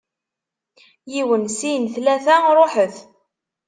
yiwen, 1.13 1.45
sin, 1.57 1.83
tlata, 1.93 2.37
ruḥet! 2.57 2.95